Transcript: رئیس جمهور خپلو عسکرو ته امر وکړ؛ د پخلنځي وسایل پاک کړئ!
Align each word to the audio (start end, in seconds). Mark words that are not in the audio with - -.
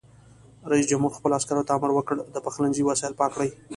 رئیس 0.71 0.85
جمهور 0.91 1.11
خپلو 1.17 1.33
عسکرو 1.39 1.67
ته 1.67 1.71
امر 1.77 1.89
وکړ؛ 1.93 2.17
د 2.33 2.35
پخلنځي 2.45 2.81
وسایل 2.85 3.13
پاک 3.19 3.31
کړئ! 3.35 3.49